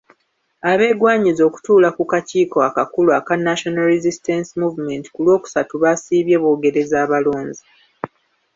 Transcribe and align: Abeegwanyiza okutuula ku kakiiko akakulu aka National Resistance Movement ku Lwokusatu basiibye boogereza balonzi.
Abeegwanyiza 0.71 1.41
okutuula 1.49 1.89
ku 1.97 2.03
kakiiko 2.11 2.57
akakulu 2.69 3.09
aka 3.19 3.33
National 3.47 3.85
Resistance 3.93 4.49
Movement 4.61 5.05
ku 5.13 5.19
Lwokusatu 5.25 5.73
basiibye 5.83 6.37
boogereza 6.43 6.97
balonzi. 7.11 7.63